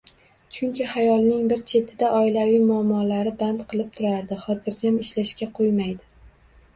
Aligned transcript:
Chunki 0.57 0.85
xayolining 0.91 1.41
bir 1.49 1.59
chetini 1.71 2.07
oilaviy 2.19 2.57
muammolari 2.69 3.33
band 3.41 3.61
qilib 3.73 3.91
turadi, 3.99 4.39
xotirjam 4.47 4.97
ishlashga 5.05 5.49
qo‘ymaydi. 5.61 6.09